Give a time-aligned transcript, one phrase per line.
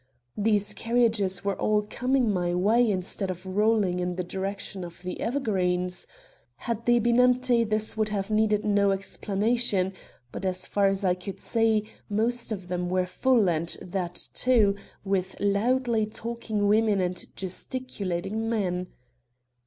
[0.35, 5.19] These carriages were all coming my way instead of rolling in the direction of The
[5.21, 6.07] Evergreens.
[6.55, 9.93] Had they been empty this would have needed no explanation,
[10.31, 14.73] but, as far as I could see, most of them were full, and that, too,
[15.05, 18.87] with loudly talking women and gesticulating men.